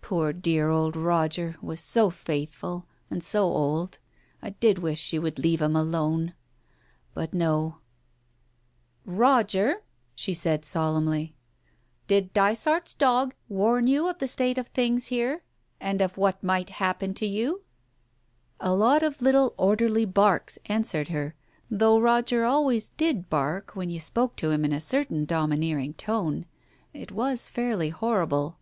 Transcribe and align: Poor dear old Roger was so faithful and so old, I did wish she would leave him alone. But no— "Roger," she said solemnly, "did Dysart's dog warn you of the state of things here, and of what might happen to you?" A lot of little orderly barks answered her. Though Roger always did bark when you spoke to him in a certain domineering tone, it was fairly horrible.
Poor 0.00 0.32
dear 0.32 0.70
old 0.70 0.96
Roger 0.96 1.54
was 1.62 1.80
so 1.80 2.10
faithful 2.10 2.84
and 3.08 3.22
so 3.22 3.44
old, 3.44 4.00
I 4.42 4.50
did 4.50 4.80
wish 4.80 4.98
she 5.00 5.20
would 5.20 5.38
leave 5.38 5.62
him 5.62 5.76
alone. 5.76 6.34
But 7.14 7.32
no— 7.32 7.76
"Roger," 9.22 9.84
she 10.16 10.34
said 10.34 10.64
solemnly, 10.64 11.36
"did 12.08 12.32
Dysart's 12.32 12.92
dog 12.92 13.36
warn 13.48 13.86
you 13.86 14.08
of 14.08 14.18
the 14.18 14.26
state 14.26 14.58
of 14.58 14.66
things 14.66 15.06
here, 15.06 15.44
and 15.80 16.00
of 16.02 16.18
what 16.18 16.42
might 16.42 16.70
happen 16.70 17.14
to 17.14 17.26
you?" 17.28 17.62
A 18.58 18.74
lot 18.74 19.04
of 19.04 19.22
little 19.22 19.54
orderly 19.56 20.04
barks 20.04 20.58
answered 20.66 21.06
her. 21.10 21.36
Though 21.70 22.00
Roger 22.00 22.44
always 22.44 22.88
did 22.88 23.30
bark 23.30 23.76
when 23.76 23.90
you 23.90 24.00
spoke 24.00 24.34
to 24.38 24.50
him 24.50 24.64
in 24.64 24.72
a 24.72 24.80
certain 24.80 25.24
domineering 25.24 25.94
tone, 25.94 26.46
it 26.92 27.12
was 27.12 27.48
fairly 27.48 27.90
horrible. 27.90 28.58